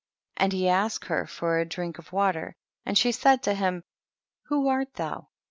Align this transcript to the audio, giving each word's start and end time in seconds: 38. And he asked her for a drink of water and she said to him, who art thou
38. 0.37 0.43
And 0.43 0.53
he 0.53 0.67
asked 0.67 1.05
her 1.09 1.27
for 1.27 1.59
a 1.59 1.63
drink 1.65 1.99
of 1.99 2.11
water 2.11 2.55
and 2.87 2.97
she 2.97 3.11
said 3.11 3.43
to 3.43 3.53
him, 3.53 3.83
who 4.45 4.67
art 4.67 4.95
thou 4.95 5.27